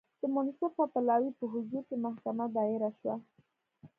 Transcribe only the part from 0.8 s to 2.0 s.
پلاوي په حضور کې